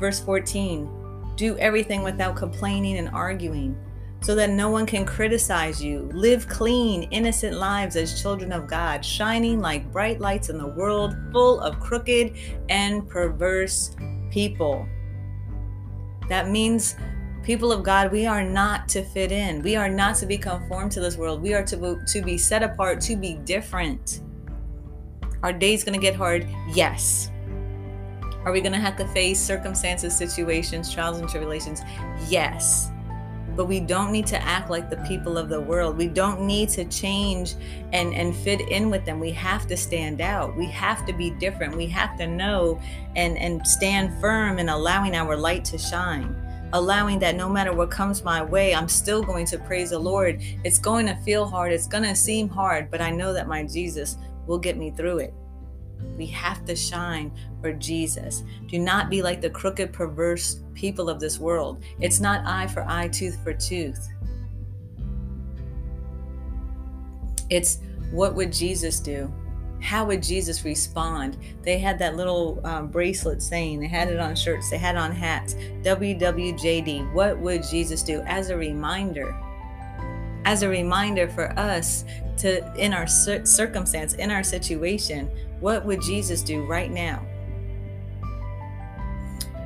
Verse 0.00 0.18
14 0.20 1.34
Do 1.36 1.56
everything 1.58 2.02
without 2.02 2.34
complaining 2.34 2.98
and 2.98 3.08
arguing 3.10 3.76
so 4.20 4.34
that 4.34 4.50
no 4.50 4.68
one 4.68 4.84
can 4.84 5.04
criticize 5.04 5.82
you. 5.82 6.10
Live 6.12 6.48
clean, 6.48 7.04
innocent 7.04 7.56
lives 7.56 7.96
as 7.96 8.20
children 8.20 8.52
of 8.52 8.66
God, 8.66 9.04
shining 9.04 9.60
like 9.60 9.90
bright 9.92 10.20
lights 10.20 10.48
in 10.48 10.58
the 10.58 10.66
world 10.66 11.16
full 11.32 11.60
of 11.60 11.78
crooked 11.80 12.36
and 12.68 13.08
perverse 13.08 13.94
people. 14.30 14.86
That 16.28 16.48
means, 16.50 16.96
people 17.42 17.72
of 17.72 17.82
God, 17.82 18.12
we 18.12 18.26
are 18.26 18.44
not 18.44 18.88
to 18.88 19.02
fit 19.02 19.32
in. 19.32 19.62
We 19.62 19.76
are 19.76 19.88
not 19.88 20.16
to 20.16 20.26
be 20.26 20.36
conformed 20.36 20.92
to 20.92 21.00
this 21.00 21.16
world. 21.16 21.40
We 21.40 21.54
are 21.54 21.64
to, 21.64 21.76
be, 21.76 21.94
to 22.06 22.22
be 22.22 22.36
set 22.36 22.62
apart, 22.62 23.00
to 23.02 23.16
be 23.16 23.34
different. 23.34 24.20
Our 25.42 25.52
day's 25.52 25.84
to 25.84 25.98
get 25.98 26.16
hard? 26.16 26.46
Yes. 26.74 27.30
Are 28.44 28.52
we 28.52 28.60
to 28.60 28.70
have 28.72 28.96
to 28.96 29.06
face 29.08 29.40
circumstances, 29.40 30.14
situations, 30.14 30.92
trials, 30.92 31.18
and 31.18 31.28
tribulations? 31.28 31.80
Yes 32.28 32.90
but 33.58 33.66
we 33.66 33.80
don't 33.80 34.12
need 34.12 34.24
to 34.28 34.40
act 34.40 34.70
like 34.70 34.88
the 34.88 34.98
people 34.98 35.36
of 35.36 35.48
the 35.48 35.60
world. 35.60 35.96
We 35.96 36.06
don't 36.06 36.42
need 36.42 36.68
to 36.68 36.84
change 36.84 37.56
and, 37.92 38.14
and 38.14 38.34
fit 38.36 38.60
in 38.60 38.88
with 38.88 39.04
them. 39.04 39.18
We 39.18 39.32
have 39.32 39.66
to 39.66 39.76
stand 39.76 40.20
out. 40.20 40.56
We 40.56 40.66
have 40.66 41.04
to 41.06 41.12
be 41.12 41.30
different. 41.30 41.76
We 41.76 41.86
have 41.88 42.16
to 42.18 42.26
know 42.28 42.80
and, 43.16 43.36
and 43.36 43.66
stand 43.66 44.18
firm 44.20 44.60
in 44.60 44.68
allowing 44.68 45.16
our 45.16 45.36
light 45.36 45.64
to 45.66 45.76
shine. 45.76 46.36
allowing 46.72 47.18
that 47.18 47.34
no 47.34 47.48
matter 47.48 47.72
what 47.72 47.90
comes 47.90 48.22
my 48.22 48.42
way, 48.44 48.74
I'm 48.76 48.88
still 48.88 49.22
going 49.24 49.46
to 49.46 49.58
praise 49.58 49.90
the 49.90 49.98
Lord. 49.98 50.40
It's 50.64 50.78
going 50.78 51.06
to 51.06 51.16
feel 51.16 51.44
hard, 51.44 51.72
it's 51.72 51.88
going 51.88 52.04
to 52.04 52.14
seem 52.14 52.48
hard, 52.48 52.90
but 52.92 53.00
I 53.00 53.10
know 53.10 53.32
that 53.32 53.48
my 53.48 53.64
Jesus 53.64 54.18
will 54.46 54.58
get 54.58 54.76
me 54.76 54.90
through 54.90 55.18
it. 55.18 55.34
We 56.18 56.26
have 56.26 56.64
to 56.66 56.74
shine 56.74 57.32
for 57.62 57.72
Jesus. 57.72 58.42
Do 58.66 58.78
not 58.78 59.08
be 59.08 59.22
like 59.22 59.40
the 59.40 59.48
crooked, 59.48 59.92
perverse 59.92 60.60
people 60.74 61.08
of 61.08 61.20
this 61.20 61.38
world. 61.38 61.82
It's 62.00 62.18
not 62.18 62.44
eye 62.44 62.66
for 62.66 62.84
eye, 62.86 63.08
tooth 63.08 63.42
for 63.42 63.54
tooth. 63.54 64.08
It's 67.48 67.78
what 68.10 68.34
would 68.34 68.52
Jesus 68.52 69.00
do? 69.00 69.32
How 69.80 70.04
would 70.06 70.22
Jesus 70.22 70.64
respond? 70.64 71.38
They 71.62 71.78
had 71.78 72.00
that 72.00 72.16
little 72.16 72.60
um, 72.64 72.88
bracelet 72.88 73.40
saying, 73.40 73.78
they 73.78 73.86
had 73.86 74.08
it 74.08 74.18
on 74.18 74.34
shirts, 74.34 74.70
they 74.70 74.78
had 74.78 74.96
on 74.96 75.12
hats. 75.12 75.54
WWJD, 75.54 77.12
what 77.12 77.38
would 77.38 77.62
Jesus 77.62 78.02
do? 78.02 78.22
As 78.26 78.50
a 78.50 78.56
reminder, 78.56 79.36
as 80.44 80.62
a 80.62 80.68
reminder 80.68 81.28
for 81.28 81.56
us 81.58 82.04
to, 82.38 82.74
in 82.74 82.92
our 82.92 83.06
circumstance, 83.06 84.14
in 84.14 84.30
our 84.30 84.42
situation, 84.42 85.30
what 85.60 85.84
would 85.84 86.00
Jesus 86.00 86.42
do 86.42 86.64
right 86.64 86.90
now? 86.90 87.24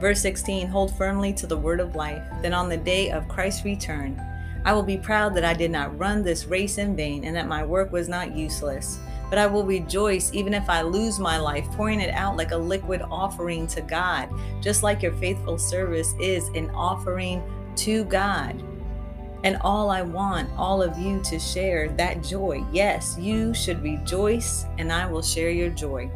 Verse 0.01 0.21
16 0.21 0.67
Hold 0.69 0.97
firmly 0.97 1.33
to 1.35 1.47
the 1.47 1.57
word 1.57 1.81
of 1.81 1.95
life, 1.95 2.23
then 2.43 2.53
on 2.53 2.69
the 2.69 2.77
day 2.77 3.11
of 3.11 3.29
Christ's 3.29 3.65
return, 3.65 4.21
I 4.65 4.73
will 4.73 4.83
be 4.83 4.97
proud 4.97 5.35
that 5.35 5.45
I 5.45 5.55
did 5.55 5.71
not 5.71 5.97
run 5.99 6.23
this 6.23 6.47
race 6.47 6.79
in 6.79 6.97
vain 6.97 7.25
and 7.25 7.35
that 7.37 7.49
my 7.49 7.65
work 7.65 7.93
was 7.93 8.09
not 8.09 8.37
useless. 8.37 8.99
But 9.29 9.39
I 9.39 9.47
will 9.47 9.65
rejoice 9.65 10.33
even 10.35 10.55
if 10.55 10.69
I 10.69 10.83
lose 10.83 11.19
my 11.19 11.39
life, 11.39 11.67
pouring 11.73 12.01
it 12.01 12.13
out 12.15 12.37
like 12.37 12.51
a 12.51 12.57
liquid 12.57 13.03
offering 13.11 13.67
to 13.69 13.81
God, 13.81 14.29
just 14.61 14.83
like 14.83 15.03
your 15.03 15.15
faithful 15.15 15.57
service 15.57 16.15
is 16.21 16.49
an 16.49 16.69
offering 16.71 17.43
to 17.77 18.05
God. 18.05 18.63
And 19.45 19.57
all 19.63 19.91
I 19.91 20.03
want 20.03 20.49
all 20.57 20.83
of 20.83 20.97
you 20.99 21.21
to 21.25 21.39
share 21.39 21.89
that 21.91 22.23
joy. 22.23 22.65
Yes, 22.73 23.17
you 23.19 23.53
should 23.53 23.83
rejoice, 23.83 24.65
and 24.79 24.93
I 24.93 25.07
will 25.07 25.23
share 25.23 25.51
your 25.51 25.71
joy. 25.71 26.11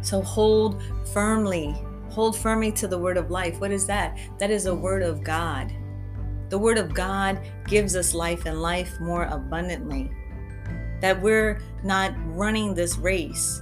So 0.00 0.22
hold 0.22 0.82
firmly, 1.12 1.74
hold 2.08 2.36
firmly 2.36 2.72
to 2.72 2.88
the 2.88 2.98
word 2.98 3.16
of 3.16 3.30
life. 3.30 3.60
What 3.60 3.72
is 3.72 3.86
that? 3.88 4.16
That 4.38 4.50
is 4.50 4.66
a 4.66 4.74
word 4.74 5.02
of 5.02 5.22
God. 5.22 5.72
The 6.48 6.58
word 6.58 6.78
of 6.78 6.94
God 6.94 7.40
gives 7.66 7.96
us 7.96 8.14
life 8.14 8.46
and 8.46 8.62
life 8.62 8.98
more 9.00 9.24
abundantly. 9.24 10.10
That 11.00 11.20
we're 11.20 11.60
not 11.84 12.12
running 12.34 12.72
this 12.72 12.96
race 12.96 13.60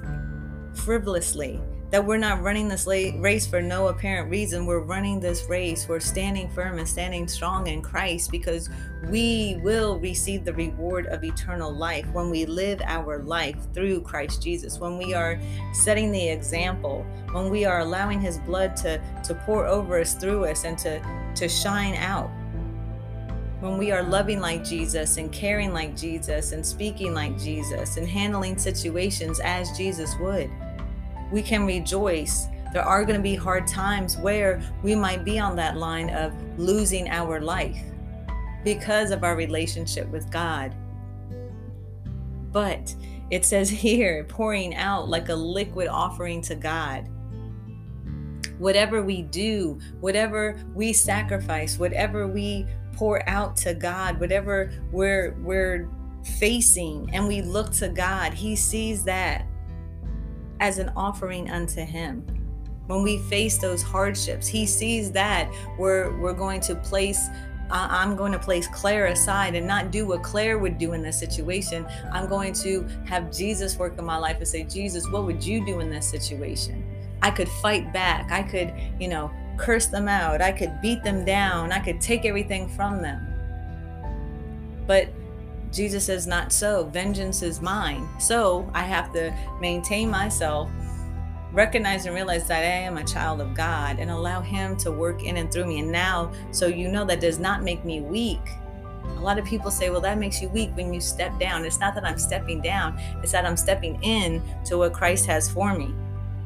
frivolously, 0.74 1.60
that 1.94 2.04
we're 2.04 2.16
not 2.16 2.42
running 2.42 2.66
this 2.66 2.88
race 2.88 3.46
for 3.46 3.62
no 3.62 3.86
apparent 3.86 4.28
reason. 4.28 4.66
We're 4.66 4.80
running 4.80 5.20
this 5.20 5.44
race. 5.48 5.86
We're 5.86 6.00
standing 6.00 6.48
firm 6.48 6.80
and 6.80 6.88
standing 6.88 7.28
strong 7.28 7.68
in 7.68 7.82
Christ 7.82 8.32
because 8.32 8.68
we 9.10 9.60
will 9.62 10.00
receive 10.00 10.44
the 10.44 10.54
reward 10.54 11.06
of 11.06 11.22
eternal 11.22 11.72
life 11.72 12.04
when 12.12 12.30
we 12.30 12.46
live 12.46 12.82
our 12.84 13.22
life 13.22 13.72
through 13.72 14.00
Christ 14.00 14.42
Jesus. 14.42 14.80
When 14.80 14.98
we 14.98 15.14
are 15.14 15.38
setting 15.72 16.10
the 16.10 16.30
example, 16.30 17.06
when 17.30 17.48
we 17.48 17.64
are 17.64 17.78
allowing 17.78 18.20
his 18.20 18.38
blood 18.38 18.74
to, 18.78 19.00
to 19.22 19.34
pour 19.46 19.64
over 19.64 20.00
us 20.00 20.14
through 20.14 20.46
us 20.46 20.64
and 20.64 20.76
to, 20.78 21.00
to 21.36 21.48
shine 21.48 21.94
out 21.94 22.28
when 23.60 23.78
we 23.78 23.92
are 23.92 24.02
loving 24.02 24.40
like 24.40 24.64
Jesus 24.64 25.16
and 25.16 25.30
caring 25.30 25.72
like 25.72 25.96
Jesus 25.96 26.50
and 26.50 26.66
speaking 26.66 27.14
like 27.14 27.38
Jesus 27.38 27.98
and 27.98 28.08
handling 28.08 28.58
situations 28.58 29.38
as 29.38 29.70
Jesus 29.78 30.16
would 30.18 30.50
we 31.34 31.42
can 31.42 31.66
rejoice. 31.66 32.46
There 32.72 32.84
are 32.84 33.04
going 33.04 33.16
to 33.16 33.22
be 33.22 33.34
hard 33.34 33.66
times 33.66 34.16
where 34.16 34.62
we 34.84 34.94
might 34.94 35.24
be 35.24 35.40
on 35.40 35.56
that 35.56 35.76
line 35.76 36.08
of 36.10 36.32
losing 36.56 37.08
our 37.08 37.40
life 37.40 37.76
because 38.62 39.10
of 39.10 39.24
our 39.24 39.34
relationship 39.34 40.08
with 40.10 40.30
God. 40.30 40.76
But 42.52 42.94
it 43.32 43.44
says 43.44 43.68
here, 43.86 44.22
pouring 44.28 44.76
out 44.76 45.08
like 45.08 45.28
a 45.28 45.34
liquid 45.34 45.88
offering 45.88 46.40
to 46.42 46.54
God. 46.54 47.08
Whatever 48.58 49.02
we 49.02 49.22
do, 49.22 49.80
whatever 49.98 50.64
we 50.72 50.92
sacrifice, 50.92 51.80
whatever 51.80 52.28
we 52.28 52.64
pour 52.92 53.28
out 53.28 53.56
to 53.56 53.74
God, 53.74 54.20
whatever 54.20 54.70
we're 54.92 55.34
we're 55.40 55.90
facing 56.38 57.10
and 57.12 57.26
we 57.26 57.42
look 57.42 57.72
to 57.72 57.88
God, 57.88 58.32
he 58.32 58.54
sees 58.54 59.02
that 59.02 59.48
as 60.60 60.78
an 60.78 60.90
offering 60.96 61.50
unto 61.50 61.84
him 61.84 62.24
when 62.86 63.02
we 63.02 63.18
face 63.30 63.58
those 63.58 63.82
hardships 63.82 64.46
he 64.46 64.66
sees 64.66 65.10
that 65.10 65.50
we're 65.78 66.16
we're 66.20 66.34
going 66.34 66.60
to 66.60 66.74
place 66.74 67.28
I'm 67.70 68.14
going 68.14 68.32
to 68.32 68.38
place 68.38 68.68
Claire 68.68 69.06
aside 69.06 69.54
and 69.54 69.66
not 69.66 69.90
do 69.90 70.06
what 70.06 70.22
Claire 70.22 70.58
would 70.58 70.78
do 70.78 70.92
in 70.92 71.02
this 71.02 71.18
situation. 71.18 71.86
I'm 72.12 72.28
going 72.28 72.52
to 72.54 72.86
have 73.06 73.32
Jesus 73.32 73.76
work 73.78 73.98
in 73.98 74.04
my 74.04 74.18
life 74.18 74.36
and 74.36 74.46
say, 74.46 74.64
Jesus, 74.64 75.08
what 75.08 75.24
would 75.24 75.44
you 75.44 75.64
do 75.64 75.80
in 75.80 75.90
this 75.90 76.08
situation? 76.08 76.84
I 77.22 77.30
could 77.30 77.48
fight 77.48 77.92
back. 77.92 78.30
I 78.30 78.42
could, 78.42 78.72
you 79.00 79.08
know, 79.08 79.30
curse 79.56 79.86
them 79.86 80.08
out. 80.08 80.42
I 80.42 80.52
could 80.52 80.80
beat 80.82 81.02
them 81.02 81.24
down. 81.24 81.72
I 81.72 81.78
could 81.78 82.00
take 82.00 82.24
everything 82.24 82.68
from 82.68 83.00
them. 83.00 83.26
But 84.86 85.08
Jesus 85.74 86.06
says, 86.06 86.26
Not 86.26 86.52
so. 86.52 86.84
Vengeance 86.84 87.42
is 87.42 87.60
mine. 87.60 88.08
So 88.18 88.70
I 88.72 88.84
have 88.84 89.12
to 89.12 89.36
maintain 89.60 90.08
myself, 90.08 90.70
recognize 91.52 92.06
and 92.06 92.14
realize 92.14 92.46
that 92.46 92.62
I 92.62 92.66
am 92.66 92.96
a 92.96 93.04
child 93.04 93.40
of 93.40 93.54
God, 93.54 93.98
and 93.98 94.10
allow 94.10 94.40
Him 94.40 94.76
to 94.78 94.92
work 94.92 95.24
in 95.24 95.36
and 95.36 95.52
through 95.52 95.66
me. 95.66 95.80
And 95.80 95.90
now, 95.90 96.32
so 96.52 96.66
you 96.66 96.88
know, 96.88 97.04
that 97.04 97.20
does 97.20 97.40
not 97.40 97.64
make 97.64 97.84
me 97.84 98.00
weak. 98.00 98.40
A 99.16 99.20
lot 99.20 99.38
of 99.38 99.44
people 99.44 99.70
say, 99.70 99.90
well, 99.90 100.00
that 100.00 100.18
makes 100.18 100.40
you 100.40 100.48
weak 100.48 100.70
when 100.76 100.94
you 100.94 101.00
step 101.00 101.38
down. 101.38 101.64
It's 101.64 101.80
not 101.80 101.94
that 101.96 102.04
I'm 102.04 102.18
stepping 102.18 102.60
down, 102.60 102.98
it's 103.22 103.32
that 103.32 103.44
I'm 103.44 103.56
stepping 103.56 104.00
in 104.02 104.42
to 104.66 104.78
what 104.78 104.92
Christ 104.92 105.26
has 105.26 105.50
for 105.50 105.76
me 105.76 105.92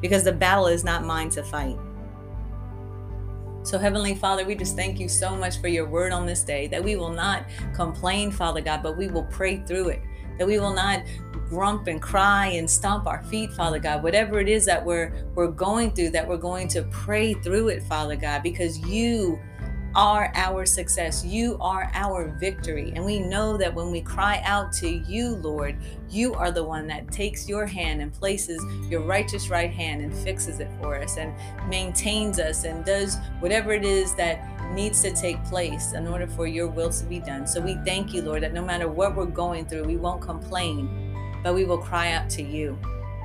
because 0.01 0.23
the 0.23 0.31
battle 0.31 0.67
is 0.67 0.83
not 0.83 1.03
mine 1.03 1.29
to 1.29 1.43
fight. 1.43 1.77
So, 3.63 3.77
Heavenly 3.77 4.15
Father, 4.15 4.45
we 4.45 4.55
just 4.55 4.75
thank 4.75 4.99
you 4.99 5.09
so 5.09 5.35
much 5.35 5.59
for 5.59 5.67
your 5.67 5.85
word 5.85 6.11
on 6.11 6.25
this 6.25 6.43
day 6.43 6.67
that 6.67 6.83
we 6.83 6.95
will 6.95 7.11
not 7.11 7.45
complain, 7.73 8.31
Father 8.31 8.61
God, 8.61 8.81
but 8.81 8.97
we 8.97 9.07
will 9.07 9.25
pray 9.25 9.57
through 9.57 9.89
it. 9.89 10.01
That 10.37 10.47
we 10.47 10.59
will 10.59 10.73
not 10.73 11.03
grump 11.49 11.87
and 11.87 12.01
cry 12.01 12.47
and 12.47 12.69
stomp 12.69 13.05
our 13.05 13.21
feet, 13.23 13.51
Father 13.51 13.77
God. 13.77 14.01
Whatever 14.01 14.39
it 14.39 14.47
is 14.47 14.63
that 14.65 14.83
we're 14.83 15.11
we're 15.35 15.47
going 15.47 15.91
through, 15.91 16.11
that 16.11 16.27
we're 16.27 16.37
going 16.37 16.67
to 16.69 16.83
pray 16.83 17.33
through 17.33 17.67
it, 17.67 17.83
Father 17.83 18.15
God, 18.15 18.43
because 18.43 18.79
you 18.87 19.39
are 19.95 20.31
our 20.35 20.65
success. 20.65 21.25
You 21.25 21.57
are 21.59 21.89
our 21.93 22.27
victory. 22.39 22.93
And 22.95 23.03
we 23.03 23.19
know 23.19 23.57
that 23.57 23.73
when 23.73 23.91
we 23.91 24.01
cry 24.01 24.41
out 24.45 24.71
to 24.73 24.89
you, 24.89 25.35
Lord, 25.35 25.77
you 26.09 26.33
are 26.35 26.51
the 26.51 26.63
one 26.63 26.87
that 26.87 27.11
takes 27.11 27.49
your 27.49 27.65
hand 27.65 28.01
and 28.01 28.13
places 28.13 28.63
your 28.89 29.01
righteous 29.01 29.49
right 29.49 29.71
hand 29.71 30.01
and 30.01 30.13
fixes 30.13 30.59
it 30.59 30.69
for 30.79 30.95
us 30.95 31.17
and 31.17 31.33
maintains 31.69 32.39
us 32.39 32.63
and 32.65 32.85
does 32.85 33.17
whatever 33.39 33.71
it 33.71 33.83
is 33.83 34.13
that 34.15 34.43
needs 34.73 35.01
to 35.01 35.11
take 35.11 35.43
place 35.45 35.93
in 35.93 36.07
order 36.07 36.27
for 36.27 36.45
your 36.45 36.67
will 36.67 36.91
to 36.91 37.05
be 37.05 37.19
done. 37.19 37.47
So 37.47 37.59
we 37.59 37.75
thank 37.85 38.13
you, 38.13 38.21
Lord, 38.21 38.43
that 38.43 38.53
no 38.53 38.63
matter 38.63 38.87
what 38.87 39.15
we're 39.15 39.25
going 39.25 39.65
through, 39.65 39.85
we 39.85 39.97
won't 39.97 40.21
complain, 40.21 41.41
but 41.43 41.55
we 41.55 41.65
will 41.65 41.79
cry 41.79 42.11
out 42.11 42.29
to 42.31 42.43
you. 42.43 42.77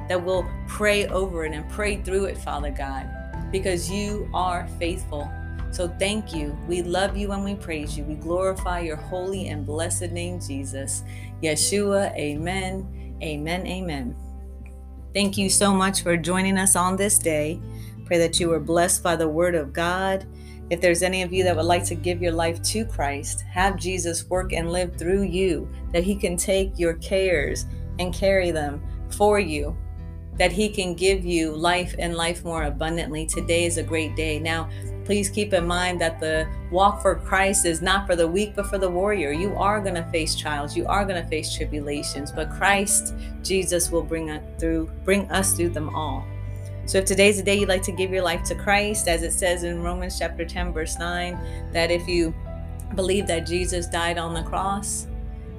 That 0.08 0.22
we'll 0.22 0.46
pray 0.68 1.06
over 1.06 1.44
it 1.44 1.52
and 1.52 1.68
pray 1.70 1.96
through 2.02 2.26
it, 2.26 2.36
Father 2.38 2.70
God, 2.70 3.08
because 3.50 3.90
you 3.90 4.28
are 4.34 4.66
faithful 4.78 5.30
so 5.74 5.88
thank 5.98 6.32
you. 6.32 6.56
We 6.68 6.82
love 6.82 7.16
you 7.16 7.32
and 7.32 7.44
we 7.44 7.56
praise 7.56 7.98
you. 7.98 8.04
We 8.04 8.14
glorify 8.14 8.80
your 8.80 8.96
holy 8.96 9.48
and 9.48 9.66
blessed 9.66 10.12
name, 10.12 10.40
Jesus. 10.40 11.02
Yeshua, 11.42 12.14
amen, 12.16 13.16
amen, 13.20 13.66
amen. 13.66 14.16
Thank 15.12 15.36
you 15.36 15.50
so 15.50 15.74
much 15.74 16.02
for 16.02 16.16
joining 16.16 16.58
us 16.58 16.76
on 16.76 16.96
this 16.96 17.18
day. 17.18 17.60
Pray 18.04 18.18
that 18.18 18.38
you 18.38 18.50
were 18.50 18.60
blessed 18.60 19.02
by 19.02 19.16
the 19.16 19.28
word 19.28 19.56
of 19.56 19.72
God. 19.72 20.26
If 20.70 20.80
there's 20.80 21.02
any 21.02 21.22
of 21.22 21.32
you 21.32 21.42
that 21.42 21.56
would 21.56 21.66
like 21.66 21.84
to 21.86 21.96
give 21.96 22.22
your 22.22 22.32
life 22.32 22.62
to 22.62 22.84
Christ, 22.84 23.42
have 23.42 23.76
Jesus 23.76 24.30
work 24.30 24.52
and 24.52 24.70
live 24.70 24.96
through 24.96 25.22
you, 25.22 25.68
that 25.92 26.04
he 26.04 26.14
can 26.14 26.36
take 26.36 26.78
your 26.78 26.94
cares 26.94 27.66
and 27.98 28.14
carry 28.14 28.52
them 28.52 28.80
for 29.10 29.40
you, 29.40 29.76
that 30.38 30.52
he 30.52 30.68
can 30.68 30.94
give 30.94 31.24
you 31.24 31.52
life 31.52 31.94
and 31.98 32.14
life 32.14 32.44
more 32.44 32.64
abundantly. 32.64 33.26
Today 33.26 33.64
is 33.64 33.76
a 33.76 33.82
great 33.82 34.16
day. 34.16 34.38
Now, 34.38 34.68
Please 35.04 35.28
keep 35.28 35.52
in 35.52 35.66
mind 35.66 36.00
that 36.00 36.18
the 36.18 36.48
walk 36.70 37.02
for 37.02 37.14
Christ 37.14 37.66
is 37.66 37.82
not 37.82 38.06
for 38.06 38.16
the 38.16 38.26
weak, 38.26 38.54
but 38.56 38.66
for 38.66 38.78
the 38.78 38.88
warrior. 38.88 39.32
You 39.32 39.54
are 39.56 39.80
going 39.80 39.96
to 39.96 40.04
face 40.04 40.34
trials, 40.34 40.76
you 40.76 40.86
are 40.86 41.04
going 41.04 41.22
to 41.22 41.28
face 41.28 41.54
tribulations, 41.54 42.32
but 42.32 42.50
Christ, 42.50 43.14
Jesus, 43.42 43.90
will 43.90 44.02
bring 44.02 44.30
us 44.30 44.42
through, 44.58 44.90
bring 45.04 45.30
us 45.30 45.54
through 45.54 45.70
them 45.70 45.94
all. 45.94 46.24
So 46.86 46.98
if 46.98 47.06
today's 47.06 47.38
the 47.38 47.42
day 47.42 47.58
you'd 47.58 47.68
like 47.68 47.82
to 47.84 47.92
give 47.92 48.10
your 48.10 48.22
life 48.22 48.44
to 48.44 48.54
Christ, 48.54 49.08
as 49.08 49.22
it 49.22 49.32
says 49.32 49.62
in 49.62 49.82
Romans 49.82 50.18
chapter 50.18 50.44
10, 50.44 50.72
verse 50.72 50.98
9, 50.98 51.70
that 51.72 51.90
if 51.90 52.06
you 52.06 52.34
believe 52.94 53.26
that 53.26 53.46
Jesus 53.46 53.86
died 53.86 54.18
on 54.18 54.34
the 54.34 54.42
cross 54.42 55.06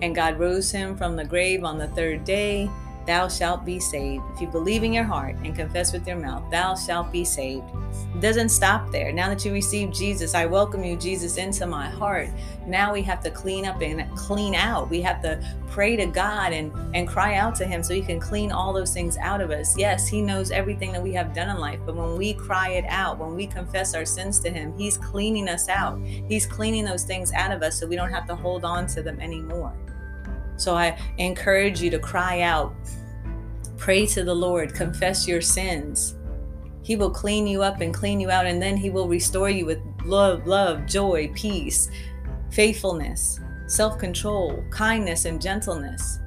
and 0.01 0.15
God 0.15 0.39
rose 0.39 0.71
him 0.71 0.95
from 0.95 1.15
the 1.15 1.25
grave 1.25 1.63
on 1.63 1.77
the 1.77 1.87
third 1.89 2.23
day, 2.25 2.69
thou 3.05 3.27
shalt 3.27 3.65
be 3.65 3.79
saved. 3.79 4.23
If 4.33 4.41
you 4.41 4.47
believe 4.47 4.83
in 4.83 4.93
your 4.93 5.03
heart 5.03 5.35
and 5.43 5.55
confess 5.55 5.93
with 5.93 6.07
your 6.07 6.17
mouth, 6.17 6.49
thou 6.51 6.75
shalt 6.75 7.11
be 7.11 7.23
saved. 7.23 7.65
It 8.13 8.21
doesn't 8.21 8.49
stop 8.49 8.91
there. 8.91 9.11
Now 9.11 9.29
that 9.29 9.45
you 9.45 9.51
receive 9.51 9.91
Jesus, 9.91 10.33
I 10.33 10.45
welcome 10.45 10.83
you, 10.83 10.95
Jesus, 10.95 11.37
into 11.37 11.65
my 11.65 11.89
heart. 11.89 12.29
Now 12.65 12.93
we 12.93 13.01
have 13.03 13.21
to 13.23 13.29
clean 13.29 13.65
up 13.65 13.81
and 13.81 14.09
clean 14.17 14.55
out. 14.55 14.89
We 14.89 15.01
have 15.01 15.21
to 15.21 15.43
pray 15.69 15.95
to 15.97 16.05
God 16.05 16.53
and, 16.53 16.71
and 16.95 17.07
cry 17.07 17.35
out 17.35 17.55
to 17.55 17.65
Him 17.65 17.83
so 17.83 17.93
He 17.93 18.01
can 18.01 18.19
clean 18.19 18.51
all 18.51 18.73
those 18.73 18.93
things 18.93 19.17
out 19.17 19.41
of 19.41 19.51
us. 19.51 19.77
Yes, 19.77 20.07
He 20.07 20.21
knows 20.21 20.51
everything 20.51 20.91
that 20.93 21.03
we 21.03 21.11
have 21.13 21.33
done 21.33 21.49
in 21.49 21.59
life, 21.59 21.79
but 21.85 21.95
when 21.95 22.17
we 22.17 22.33
cry 22.33 22.69
it 22.69 22.85
out, 22.87 23.17
when 23.17 23.35
we 23.35 23.45
confess 23.45 23.93
our 23.93 24.05
sins 24.05 24.39
to 24.39 24.49
Him, 24.49 24.73
He's 24.77 24.97
cleaning 24.97 25.49
us 25.49 25.69
out. 25.69 25.99
He's 26.01 26.45
cleaning 26.45 26.85
those 26.85 27.03
things 27.03 27.33
out 27.33 27.51
of 27.51 27.61
us 27.61 27.79
so 27.79 27.87
we 27.87 27.95
don't 27.95 28.11
have 28.11 28.27
to 28.27 28.35
hold 28.35 28.65
on 28.65 28.87
to 28.87 29.03
them 29.03 29.19
anymore. 29.19 29.75
So 30.57 30.75
I 30.75 30.97
encourage 31.17 31.81
you 31.81 31.89
to 31.91 31.99
cry 31.99 32.41
out, 32.41 32.73
pray 33.77 34.05
to 34.07 34.23
the 34.23 34.33
Lord, 34.33 34.73
confess 34.73 35.27
your 35.27 35.41
sins. 35.41 36.15
He 36.81 36.95
will 36.95 37.09
clean 37.09 37.47
you 37.47 37.63
up 37.63 37.81
and 37.81 37.93
clean 37.93 38.19
you 38.19 38.29
out, 38.29 38.45
and 38.45 38.61
then 38.61 38.77
He 38.77 38.89
will 38.89 39.07
restore 39.07 39.49
you 39.49 39.65
with 39.65 39.79
love, 40.05 40.45
love, 40.45 40.85
joy, 40.85 41.31
peace, 41.33 41.89
faithfulness, 42.51 43.39
self 43.67 43.97
control, 43.97 44.63
kindness, 44.69 45.25
and 45.25 45.41
gentleness. 45.41 46.19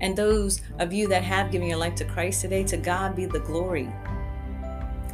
And 0.00 0.16
those 0.16 0.60
of 0.78 0.92
you 0.92 1.08
that 1.08 1.22
have 1.22 1.50
given 1.50 1.68
your 1.68 1.78
life 1.78 1.94
to 1.96 2.04
Christ 2.04 2.40
today, 2.40 2.64
to 2.64 2.76
God 2.76 3.14
be 3.16 3.26
the 3.26 3.40
glory. 3.40 3.92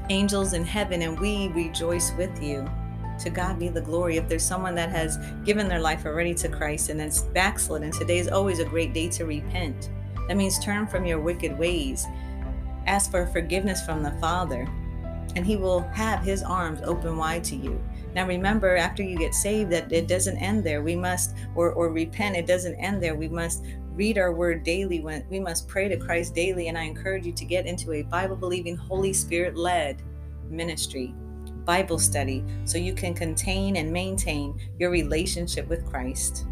Angels 0.08 0.54
in 0.54 0.64
heaven, 0.64 1.02
and 1.02 1.18
we 1.18 1.48
rejoice 1.48 2.12
with 2.16 2.42
you. 2.42 2.68
To 3.22 3.30
God 3.30 3.60
be 3.60 3.68
the 3.68 3.80
glory. 3.80 4.16
If 4.16 4.28
there's 4.28 4.44
someone 4.44 4.74
that 4.74 4.90
has 4.90 5.16
given 5.44 5.68
their 5.68 5.78
life 5.78 6.06
already 6.06 6.34
to 6.34 6.48
Christ 6.48 6.88
and 6.88 7.00
it's 7.00 7.22
backslidden, 7.22 7.92
today 7.92 8.18
is 8.18 8.26
always 8.26 8.58
a 8.58 8.64
great 8.64 8.92
day 8.92 9.08
to 9.10 9.24
repent. 9.24 9.90
That 10.26 10.36
means 10.36 10.58
turn 10.58 10.88
from 10.88 11.06
your 11.06 11.20
wicked 11.20 11.56
ways. 11.56 12.04
Ask 12.88 13.12
for 13.12 13.24
forgiveness 13.26 13.86
from 13.86 14.02
the 14.02 14.10
Father, 14.20 14.66
and 15.36 15.46
He 15.46 15.56
will 15.56 15.82
have 15.90 16.24
His 16.24 16.42
arms 16.42 16.80
open 16.82 17.16
wide 17.16 17.44
to 17.44 17.54
you. 17.54 17.80
Now 18.12 18.26
remember, 18.26 18.76
after 18.76 19.04
you 19.04 19.16
get 19.16 19.34
saved, 19.34 19.70
that 19.70 19.92
it 19.92 20.08
doesn't 20.08 20.38
end 20.38 20.64
there. 20.64 20.82
We 20.82 20.96
must, 20.96 21.36
or, 21.54 21.72
or 21.72 21.90
repent, 21.90 22.34
it 22.34 22.48
doesn't 22.48 22.74
end 22.74 23.00
there. 23.00 23.14
We 23.14 23.28
must 23.28 23.64
read 23.92 24.18
our 24.18 24.32
word 24.32 24.64
daily. 24.64 24.98
When 24.98 25.24
we 25.30 25.38
must 25.38 25.68
pray 25.68 25.86
to 25.88 25.96
Christ 25.96 26.34
daily. 26.34 26.66
And 26.66 26.76
I 26.76 26.82
encourage 26.82 27.24
you 27.24 27.32
to 27.32 27.44
get 27.44 27.66
into 27.66 27.92
a 27.92 28.02
Bible 28.02 28.34
believing, 28.34 28.76
Holy 28.76 29.12
Spirit 29.12 29.56
led 29.56 30.02
ministry. 30.50 31.14
Bible 31.64 31.98
study 31.98 32.44
so 32.64 32.78
you 32.78 32.94
can 32.94 33.14
contain 33.14 33.76
and 33.76 33.92
maintain 33.92 34.58
your 34.78 34.90
relationship 34.90 35.68
with 35.68 35.86
Christ. 35.86 36.46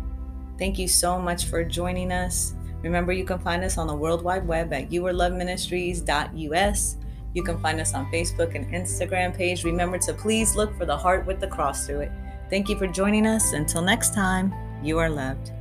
Thank 0.58 0.78
you 0.78 0.88
so 0.88 1.18
much 1.18 1.46
for 1.46 1.64
joining 1.64 2.12
us. 2.12 2.54
Remember, 2.82 3.12
you 3.12 3.24
can 3.24 3.38
find 3.38 3.64
us 3.64 3.78
on 3.78 3.86
the 3.86 3.94
World 3.94 4.22
Wide 4.22 4.46
Web 4.46 4.72
at 4.72 4.90
yourloveministries.us. 4.90 6.96
You 7.32 7.42
can 7.42 7.58
find 7.58 7.80
us 7.80 7.94
on 7.94 8.10
Facebook 8.12 8.54
and 8.54 8.66
Instagram 8.72 9.36
page. 9.36 9.64
Remember 9.64 9.98
to 9.98 10.14
please 10.14 10.56
look 10.56 10.76
for 10.76 10.86
the 10.86 10.96
heart 10.96 11.26
with 11.26 11.40
the 11.40 11.46
cross 11.46 11.86
through 11.86 12.00
it. 12.00 12.12
Thank 12.48 12.68
you 12.68 12.76
for 12.76 12.86
joining 12.86 13.26
us. 13.26 13.52
Until 13.52 13.82
next 13.82 14.14
time, 14.14 14.52
you 14.82 14.98
are 14.98 15.08
loved. 15.08 15.52